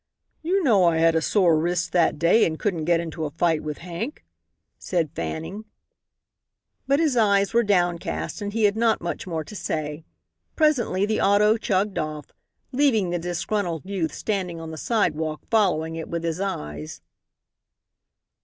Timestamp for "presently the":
10.55-11.21